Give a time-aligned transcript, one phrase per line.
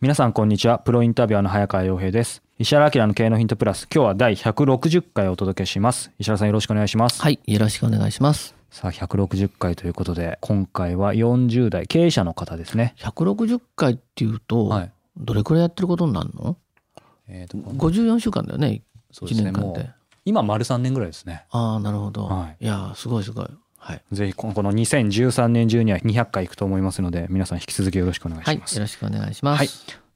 [0.00, 8.54] 皆さんこんにちはプロインタビュアーの早川洋平です石原明の経営のヒントプラス今日は第160回お届けします石原さんよろしくお願いしますはい、よろしくお願いします。
[8.70, 16.58] さあ160回ということで今回は40代経営者の方ですね160回っていうと、はいどれくらいやってることになるの？
[17.26, 19.94] えーと ?54 週間だよね、1そうですね年間でもう。
[20.26, 23.46] 今丸3年ぐらいですねああ、なるほど。、はいやー、すごいすごい。
[23.86, 24.02] はい。
[24.10, 29.58] ぜひこのこの2013年中には200回いくと思いますので皆さん引き続きよろしくお願いはい、します、よろしくお願いします。
[29.58, 29.68] はい。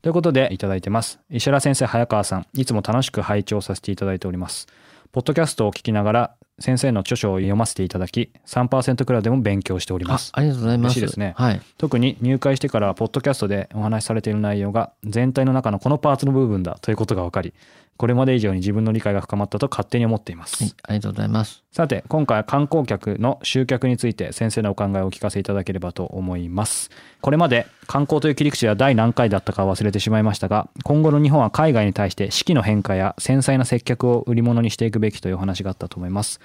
[0.03, 1.21] ということでいただいてます。
[1.31, 4.67] 石原先生早川さんいつも楽しく拝聴させていただいております。
[5.13, 10.93] ポッドキャストを聞きながら先生の著書を読ませていただき3%クラブでも勉強しておりますあありがとうございます。
[10.93, 11.61] 嬉しいですねはい。
[11.79, 17.55] 特に入会してからポッドキャストでお話しされている内容が全体の中のこのパーツの部分だということが分かり
[18.01, 21.63] これまで以上に自分の理解が深まったと勝手に思っています、はい、ありがとうございます。
[21.71, 36.41] さて今回は観光客の集客について先生のお考えをお聞かせいただければと思いますこれまで観光という切り口は第何回だったか忘れてしまいましたが今後の日本は海外に対して四季の変化や繊細な接客を売り物にしていくべきというお話があったと思います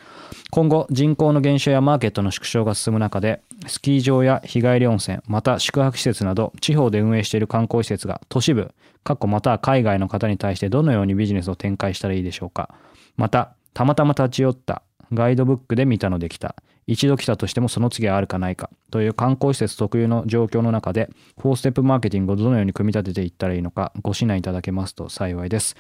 [0.51, 8.73] 今後人口の減少やマーケットの縮小が進む中でスキー場や日帰り温泉また宿泊施設など地方で運営している観光施設が都市部
[9.05, 12.73] かっこまたは海外の方に対してどのようにビジネスを展開したらいいでしょうか。
[13.17, 14.81] またたまたま立ち寄った
[15.13, 16.55] ガイドブックで見たのできた。
[16.87, 18.71] 一度来たとしてもその次はあるかないか。
[18.89, 25.75] という観光施設特有の状況の中で4ステップマーケティングをどのように組み立てていったらいいのかご指南いただけますと幸いです。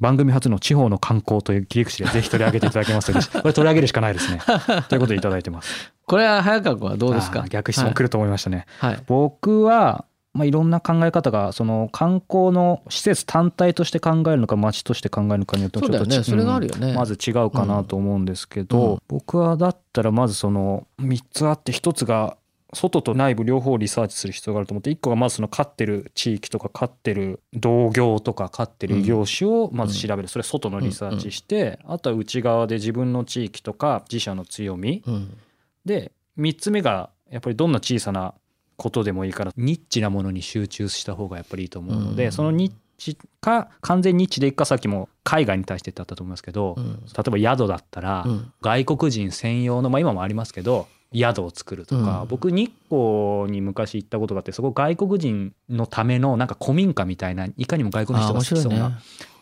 [0.00, 4.40] 番組初の地方の観光という切り口でぜひ取り上げていただけますと これ取り上げるしかないですね
[4.88, 7.44] ということでいただいてますこれは早川君はどうですか？
[7.48, 8.92] 逆質問来ると思いましたね、はい。
[8.94, 9.02] はい。
[9.06, 10.04] 僕は、
[10.34, 16.22] まあ、いろんな考え方がその観光の施設単体として考えるのか街として考えるのかによってもちょっとね。
[16.22, 16.92] それがあるよね。
[16.94, 22.36] まず違うかなと思うんですけど、うん僕はだったらまずその3つあって1つが
[22.74, 30.28] 外と内部両方リサーチする必要があると思って1個がまずその飼ってる地域とか飼ってる同業とか飼ってる異業種をまず調べる。
[30.28, 35.02] それ外のリサーチしてあとは内側で自分の地域とか自社の強み。
[35.06, 35.36] うん。
[35.84, 38.34] で3つ目がやっぱりどんな小さな
[38.76, 42.32] ことでもいいからニッチなものに集中した方がやっぱりいいと思うので、うん。
[42.32, 47.00] そのニッチか完全ニッチでいくかさっきも海外に対してってあったと思いますけど、うん。
[47.06, 48.52] 例えば宿だったら、うん。
[48.60, 58.96] 外国人専用のまあ今もありますけど宿を作るとか、うん僕日光に昔行ったことがあってそこ外国人のためのなんか古民家みたいないかにも外国の人が好きそうな、ね。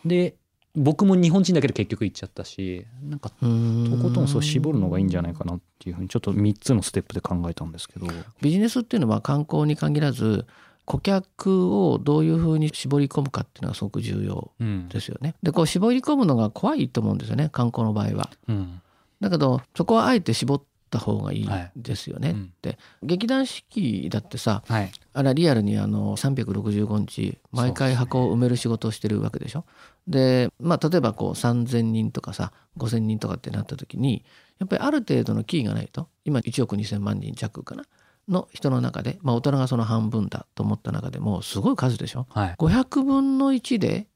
[0.05, 0.35] で
[0.75, 8.07] 僕も日本人だけで結局行っちゃったしなんかとことんそう絞るのがいいんじゃないかなっていうふうにちょっと3つのステップで考えたんですけど。
[8.41, 10.45] ビジネスっていうのは観光に限らず
[10.85, 15.35] 顧客をどういうふうに絞り込むかっていうのがすごく重要うんですよね。
[15.41, 18.29] でこう絞り込むのが怖いと思うんですよね観光の場合は。
[18.47, 18.81] うん
[19.21, 22.29] だけどそこはあえて絞った方がいいはいですよね。
[22.31, 29.65] うんで劇団四季だってさはいあれはリアルにあの365日毎回箱を埋める仕事をしてるわけでしょ？
[30.07, 34.23] でまあ例えばこう3,000人とかさ5,000人とかってなった時に
[34.59, 37.83] やっぱりある程度のキーがないと今1億2,000万人弱かな？
[38.27, 42.25] の人の中で、まあ、大人がその半分だと思った中でもすごい数でしょ？
[42.29, 44.07] はい500分の1で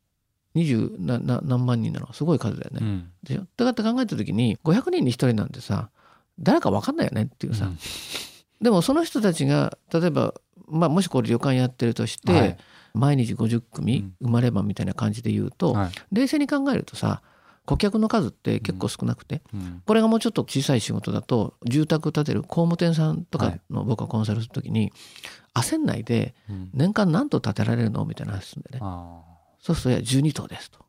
[0.56, 2.80] 20なな何万人なのすごい数だよね。
[2.82, 3.42] うんでしょ？
[3.42, 5.90] だからって考えた時に500人に1人なんてさ
[6.40, 7.78] 誰か分かんないよねっていうさ、うん。
[8.62, 10.34] でもその人たちが例えば、
[10.68, 12.58] まあ、もしこれ旅館やってるとして、はい。
[12.94, 15.92] 毎日50組生まればみたいな感じで言うと、はい。
[16.12, 17.22] 冷静に考えるとさ
[17.66, 19.84] 顧客の数って結構少なくて、うん。
[19.86, 24.92] これがもうちょっと小さい仕事だと住宅建てる工務店さんとかの僕はコンサルする時に、
[25.54, 26.70] 焦んないでうん。
[26.74, 28.80] 年間何棟建てられるのみたいな話するんでね。
[28.82, 29.22] あ
[29.60, 30.80] そうするといや12棟ですと。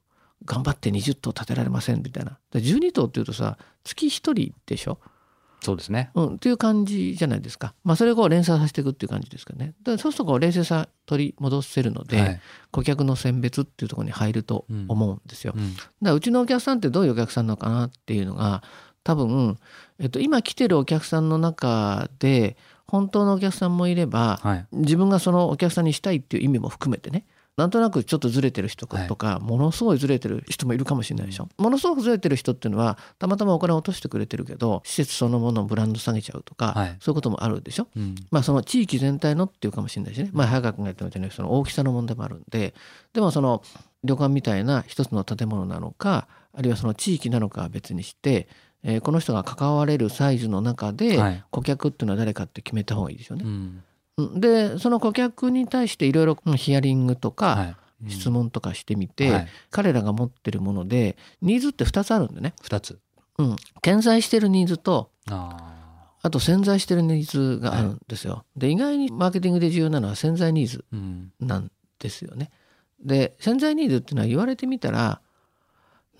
[0.47, 2.39] 頑張って20棟建てられませんみたいな。
[2.51, 4.99] で12棟っていうとさ月1人でしょ？
[5.63, 6.11] そうですね。
[6.15, 7.75] うん、っていう感じじゃないですか。
[7.85, 9.75] まあそれを連鎖させていくっていう感じですかね。
[9.85, 12.41] でそうするとこう冷静さ取り戻せるので、はい
[12.73, 15.55] 顧客の選別っていうところに入ると思うんですよ。
[15.57, 18.63] うんだからうちのお客さんってどういうお客さんなのかなっていうのが
[19.03, 19.59] 多分、
[19.99, 24.67] えっと、今来てるお客さんの中で本当のお客さんもいればはい。
[24.73, 27.25] 自分がそのお客さんにしたいっていう意味も含めてね
[27.57, 36.97] なんとなくちょっとずれてる人とか、ものすごいずれてる人もいるかもしれないでしょ、ものすごくずれてる人っていうのはたまたまお金を落としてくれてるけど施設そのものをブランド下げちゃうとか、はい。
[37.01, 37.89] そういうこともあるでしょ？
[37.97, 38.15] うん。
[38.31, 42.73] まあその地域全体のっていうかもしれないしね、まあ、早川君が言ったみたいにその大きさの問題もあるんで
[43.13, 43.63] でもその
[44.05, 48.49] 旅館みたいな一つの建物なのかあるいはその地域なのかは別にして、
[48.83, 51.45] えーこの人が関われるサイズの中ではい。
[51.51, 53.43] 顧客っていうのは誰かって決めた方がいいですよね。
[53.45, 53.83] うんうん
[54.41, 57.77] でその顧客に対していろいろヒアリングとか、はい
[58.09, 62.99] 質問とかしてみて、はい彼らが持ってるものでニーズって2つあるんでね、二つ。
[63.37, 68.45] うん、顕在してるニーズとああと潜在してるニーズがあるんですよ。
[68.57, 70.85] で意外にマーケティングで重要なのは潜在ニーズ。
[71.41, 72.51] なんですよね。
[73.03, 75.21] で潜在ニーズっていうのは言われてみたら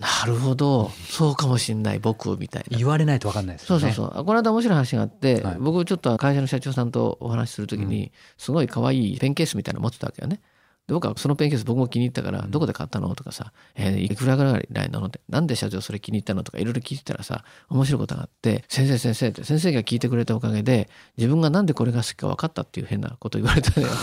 [0.01, 2.77] なるほどそうかもしんない僕みたいな。
[2.77, 3.81] 言われないと分かんないですよね。
[3.81, 10.41] そうそうそうこの間面白い話があって、はい僕ちょっと会社の社長さんとお話しする時に、すごい可愛いペンケースみたいなの持ってたわけよね。
[10.87, 23.93] で僕はそのペンケース僕も気に入ったから「どこで買ったの?」とかさ「えーいくらぐらいなの?」って「なんで社長それ気に入ったの?」とかいろいろ聞いてたらさ面白いことがあって「先生先生」って先生が聞いてくれたおかげで自分がなんでこれが好きか分かったっていう変なこと言われたのよ。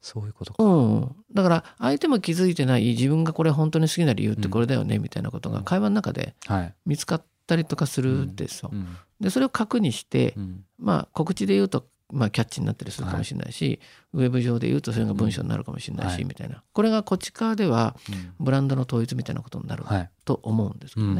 [0.00, 0.62] そういうことか。
[0.62, 6.74] うん、だから相手も気づいてない自分がこれ本当に好きな理由ってこれだよねみたいなことが会話の中ではい。
[6.86, 8.70] 見つかったりとかするんですよ。
[8.72, 8.96] うん。
[9.20, 10.64] でそれを核にしてうん。
[10.78, 13.78] まあ告知で言うと、まあ、キャッチになったりするかもしれないし、
[14.14, 16.24] ウェブ上で言うとそれが文章になるかもしれないし、はい。
[16.24, 16.62] みたいな。
[16.72, 18.44] これがこっち側ではうん。
[18.44, 20.10] ブランドの統一みたいなことになるはい。
[20.24, 21.12] と思うんですけどね。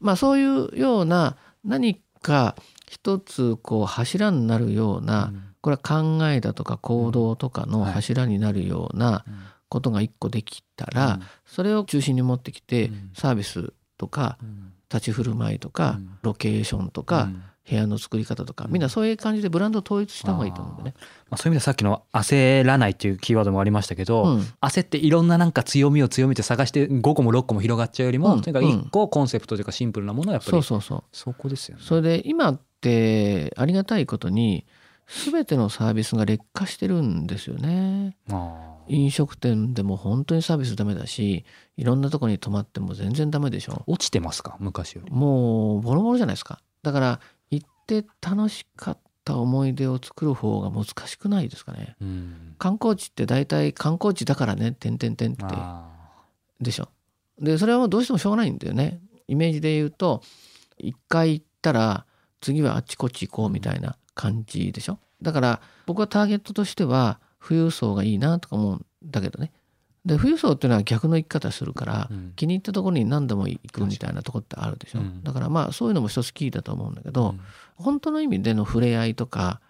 [0.00, 0.06] うん。
[0.06, 2.54] まあそういうような何か
[2.88, 7.92] 一つこう柱になるような、うんこれは考えだとか行動とかのはい。
[7.92, 9.34] 柱になるようなうん。
[9.68, 11.22] ことが一個できたら、うん。
[11.46, 13.10] それを中心に持ってきて、うん。
[13.14, 14.72] サービスとかうん。
[14.92, 16.18] 立ち振る舞いとか、うん。
[16.22, 17.42] ロケーションとか、うん。
[17.68, 18.72] 部屋の作り方とかうん。
[18.72, 20.94] みんなそういう感じでブランドを統一した方がいいと思うんでね。
[21.28, 24.40] まあ、そういう意味ではさっきの焦らないっていうキーワードもありましたけど、うん。
[24.60, 28.42] 焦っていろんななんか強みを強みって探して5個も6個も広がっちゃうよりも、うん。
[28.42, 31.04] とにかく1個コンセプトというかシンプルなものをやっぱり、そうそうそう。
[31.12, 31.82] そこですよね。
[31.84, 34.66] それで今ってありがたいことに
[35.24, 38.16] 全てのサービスが劣化してるんですよね。
[38.86, 41.44] 飲食店でも本当にサービスダメだし
[41.76, 43.82] いろんなとこに泊まっても全然ダメでしょ。
[43.86, 44.56] 落ちてますか？
[44.60, 45.10] 昔より。
[45.10, 46.60] もうボロボロじゃないですか。
[46.82, 47.20] だから
[47.50, 51.96] 行って楽しかった思い出を作る方が難しくないですかね。
[52.00, 55.88] うん、観光地って大体観光地だからね点々点ってあ
[56.60, 56.88] でしょ。
[57.38, 59.00] でそれはもうどうしてもしょうがないんだよね。
[59.28, 60.22] イメージで言うと
[60.78, 62.06] 一回行ったら
[62.40, 64.98] 次はあっちこっち行こうみたいな感じでしょ？
[65.22, 69.52] だから僕はターゲットとしては富裕層がいいなとか思うんだけどね。
[70.04, 75.00] で富裕層っていうのは逆の生き方するから、うん気に入ったところに何度も行くみたいなとこってあるでしょ？
[75.00, 77.40] うんだからまあそういうのも一つキーだと思うんだけど、うん
[77.76, 79.60] 本当の意味での触れ合いとか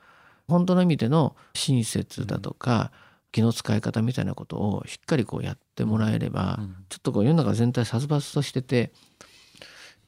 [0.48, 2.90] 本当の意味での親切だとか、
[3.30, 8.92] 気の使い方みたいなことをしっかりこうやってもらえれば、うんちょっとこう世の中全体殺伐としてて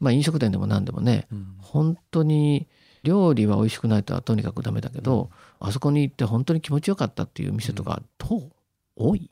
[0.00, 2.66] まあ飲食店でも何でもねうん本当に
[3.02, 8.50] 料理は美味しくないとはとにかくダメだけど、あそこに行って本当に気持ちよかったっていう店とかどう
[8.96, 9.30] 多い？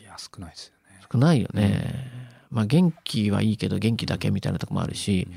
[0.00, 1.00] いや少ないですよね。
[1.12, 2.10] 少ないよね。
[2.50, 5.28] まあ元気はいいけど元気だけみたいなとこもあるし、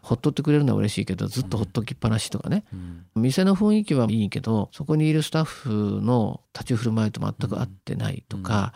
[0.00, 3.06] ほっとってくれるのは嬉しいけどずっとほっときっぱなしとかね、うん。
[3.16, 8.72] 店の雰囲気はいいけどそこにいるスタッフの立ち振る舞いと全く合ってないとか、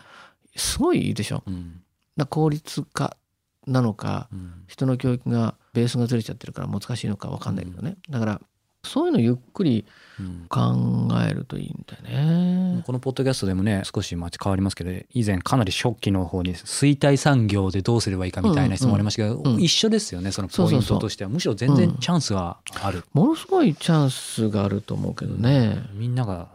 [0.55, 1.43] すごいいいでしょ。
[1.47, 3.17] う効率化
[3.65, 4.53] なのかうん。
[4.67, 8.41] 人の教育がベースがずれちゃってるから難しいのか分かんないけどね、だから
[8.85, 9.85] そういうのゆっくり
[10.19, 10.45] うん。
[10.47, 12.83] 考えるといいんだよね。
[12.85, 21.31] このポッドキャストでもね少し街変わりますけど以前かなり初期の方に衰退産業でどうすればいいかみたいな質問ありましたけど、一緒ですよねそのポイントとしては。
[21.31, 25.81] むしろ全然チャンスはある、ものすごいチャンスがあると思うけどね。
[25.93, 26.49] みんなが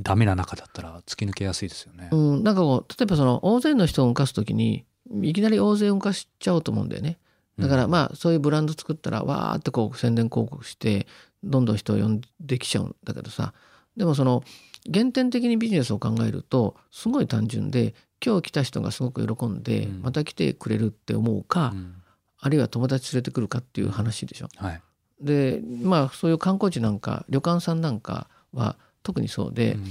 [0.00, 2.08] ダメな中だったら突き抜けやすいですよね。
[2.10, 4.86] うん、なんかこう例えばその大勢の人を動かす時に
[5.22, 7.18] いきなり大勢動かしちゃおうと思うんだよね。
[7.58, 11.06] だからまあそういうブランド作ったらわーってこう宣伝広告して
[11.42, 13.52] どんどん人を呼んできちゃうんだけどさ。
[13.96, 14.44] でもその
[14.92, 20.02] 原点的にビジネスを考えるとすごい単純で今日来た人がすごく喜んでうん。
[20.02, 21.94] また来てくれるって思うか、うん。
[22.40, 24.48] あるいは友達連れてくるかっていう話でしょ。
[24.56, 24.82] はい。
[25.20, 29.84] でまあそういう観光地なんか旅館さんなんかは特にそうで、うん。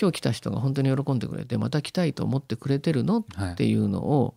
[0.00, 3.52] 今日来た人が本当に喜んでくれてまた来たいと思ってくれてるのはい。
[3.52, 4.36] っていうのを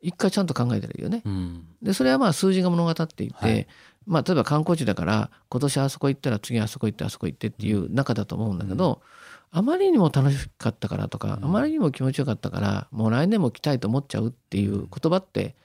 [0.00, 1.22] 一回ちゃんと考えたらいいよね。
[1.24, 3.66] うんでそれはまあ数字が物語っていて、はい
[4.06, 9.02] まあ例えば観光地だから今年あそこ行ったら次あそこ行ってあそこ行ってっていう中だと思うんだけど、
[9.50, 15.56] あまりにも楽しかったからとか、うんあまりにも気持ちよかったからもう来年も来たいと思っちゃうっていう言葉って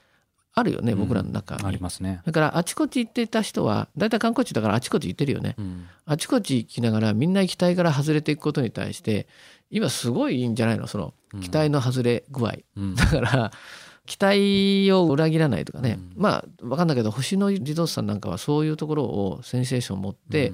[0.56, 1.66] あるよね、僕らの中に。
[1.66, 2.22] ありますね。
[2.26, 5.56] だからあちこち行ってた人は大体観光地だからあちこち行ってるよね。
[5.58, 9.26] うんあちこち行きながらみんな行きたいから外れていくことに対して
[9.72, 10.88] 今すごいいいんじゃないの？
[10.88, 12.56] その期待の外れ具合。
[12.76, 13.52] うんだから
[14.06, 16.22] 期待を裏切らないとかね、うん。
[16.22, 20.54] まあ分かんないけど星野リゾートさんなんかはそういうところをセンセーションを持って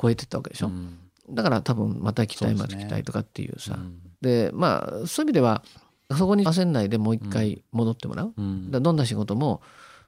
[0.00, 0.98] 超えてったわけでしょ、うん。
[1.30, 3.74] だから多分また行きたいそうですねまた行きたいとかっていうさ。
[3.76, 4.00] うん。
[4.20, 5.62] でまあそういう意味では
[6.16, 8.70] そこに焦んないでもう一回戻ってもらう、うん。
[8.70, 9.62] だどんな仕事も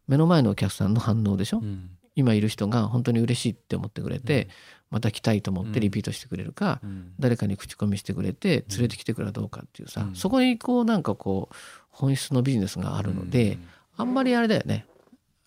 [0.09, 1.91] 目の前のお客さんの反応でしょ、うん。
[2.17, 4.49] 今いる人が本当に嬉しいって思ってくれて、
[4.91, 7.13] また来たいと思ってリピートしてくれるか、うん。
[7.19, 10.15] 誰かに口コミしてくれて連れてきてくれるかどうかっていうさ、うん。
[10.15, 11.55] そこにこうなんかこう
[11.93, 13.59] 本質のビジネスがあるので、
[13.97, 14.87] あんまりあれだよね。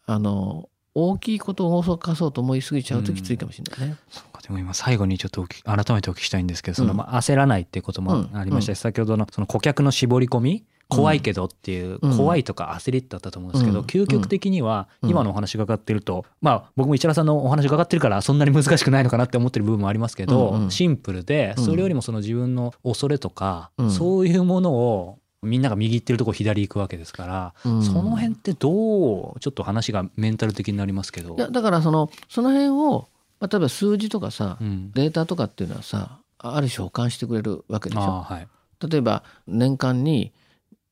[0.06, 3.98] あの大きいことを大かそうと思いすぎちゃうときついかもしれないね。
[4.10, 8.76] そうかでも今最後にちょっと改めてお聞きしたいんですけどその、うんまあ、焦らないっていうこともありました。
[8.76, 12.18] し、先ほどのその顧客の絞り込み怖いけどっていう、うん。
[12.18, 13.86] 怖いとか焦りだったと思うんですけど、うん。
[13.86, 15.10] 究極的にはうん。
[15.10, 20.64] 今のお話伺ってると、まあ僕も市原さんのお話伺ってるからそんなに難しくないのかなって思ってる部分もありますけど、うん。
[20.66, 20.72] うん。
[20.72, 23.92] シンプルでうんそれよりもその自分の恐れとか、うん。
[23.92, 31.36] そういうものをみんなが右行ってるとこ左行くわけですから、うんその辺ってどうちょっと話がメンタル的になりますけど。
[31.36, 33.08] いやだからそのその辺を、
[33.40, 38.02] まあ、例えば数字とかさ、うんデータとかっていうのはさある種保管してくれるわけでしょ。
[38.02, 38.48] はい
[38.90, 40.34] 例えば年間に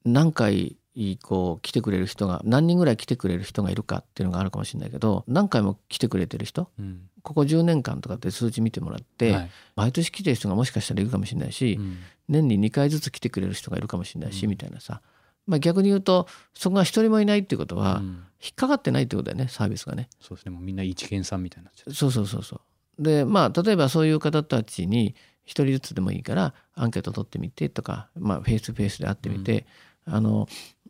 [0.06, 0.78] 何回
[1.22, 9.50] こう来てくれる人が何人ぐらい来てくれる人がいるかっていうのがあるかもしれないけど何回も来てくれてる人うんここ10年間とかって数値見てもらって、はい。
[9.76, 11.98] 毎年来てる人がもしかしたらいるかもしれないし、うん。
[12.28, 14.50] 年に2回ずつ来てくれる人がいるかもしれないし、うん。
[14.50, 15.02] みたいなさ、
[15.48, 18.24] まあ、逆に言うとそこが一人もいないっていうことは、うん。
[18.44, 20.10] 引っかかってないってことだよねサービスがね。
[20.20, 20.52] そうですね。
[20.52, 23.04] もうみんな一見さんみたいになそうそうそうそう。
[23.04, 25.16] でまあ例えばそういう方たちに
[25.46, 29.66] 一人ずつでもいいからアンケート取ってみてとか、まあ、フェイスフェイスで会ってみて、
[30.06, 30.48] あの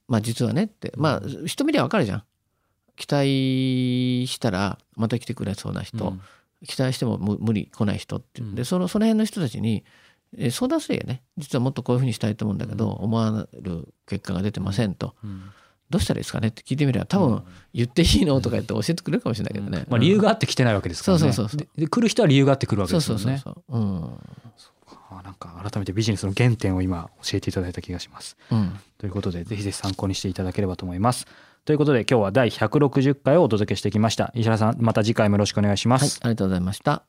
[0.08, 2.24] まあ実はねってまあ一目でわかるじゃん。
[2.96, 6.22] 期待したらまた来てくれそうな人、うん
[6.66, 9.84] 期待しても無無理来ない人っていううんでそのその辺の人たちに、
[10.38, 15.44] えー相談すればね実はもっとこういうふうにしたいと思うんだけど、思われる結果が出てませんと、うん
[15.90, 19.86] どうしたらいいですかねって聞いてみれば多分うん言っていいのとか言って教えてくれるかもしれないけどね。
[19.90, 21.20] まあ、理由があって来てないわけですからね。
[21.20, 23.38] そうそうそうそうでで来る人は理由があって来るわけですもんね。
[23.44, 23.80] そうそうそう。
[23.80, 24.20] うん。
[25.12, 28.38] あなんか改めてビジネスの原点を今教えていただいた気がします。
[28.50, 28.80] うん。
[28.98, 31.28] ということでぜひぜひ参考にしていただければと思います。
[31.66, 34.32] ということで今日は第160回をお届けしてきました。
[34.36, 36.20] 石原さんまた次回もよろしくお願いしまはい、す。
[36.22, 37.04] ありがとうございました。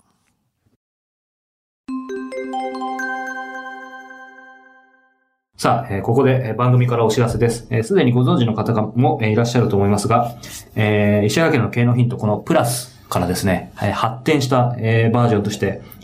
[5.56, 7.66] さあ、えーここでえー番組からお知らせです。
[7.70, 10.36] えーすでにご存知の方がもえーいらっしゃると思いますが、
[10.76, 15.82] えー石原家の経営のヒント、このプラスからですね、えー発展した、えーバージョンとして、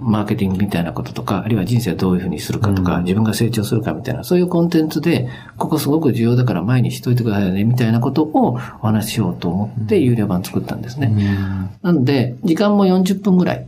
[0.00, 3.04] マーケティングみたいなこととか、あるいは人生をどういうふうにするかとか、うん。
[3.04, 11.12] 自分が成長するかみたいな、そういうコンテンツで、ここすごく重要だから前にしといてくださいね、みたいなことをお話ししようと思って有料版作ったんですね。
[11.12, 11.70] うん。
[11.82, 13.67] なので、時間も40分ぐらい、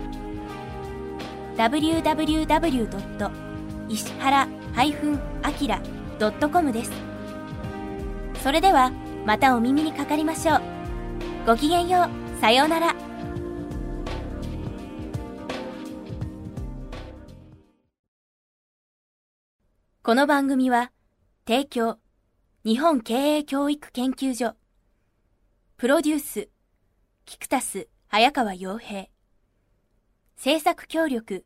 [1.69, 3.31] www.
[3.87, 6.91] 石原 -akira.com です。
[8.41, 8.91] それでは
[9.25, 10.61] またお耳にかかりましょう。
[11.45, 12.41] ごきげんよう。
[12.41, 12.95] さようなら。
[20.03, 20.91] この番組は
[21.47, 21.99] 提供
[22.65, 24.55] 日本経営教育研究所
[25.77, 26.49] プロデュース
[27.25, 29.05] キクタス早川洋平
[30.37, 31.45] 制作協力